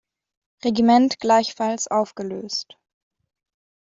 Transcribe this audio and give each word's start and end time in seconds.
Regiment 0.63 1.19
gleichfalls 1.19 1.87
aufgelöst. 1.87 2.75